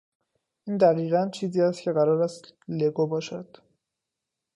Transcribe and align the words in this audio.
این 0.63 0.77
دقیقا 0.77 1.29
چیزی 1.29 1.61
است 1.61 1.81
که 1.81 1.91
قرار 1.91 2.21
است 2.23 2.53
لگو 2.67 3.07
باشد. 3.07 3.57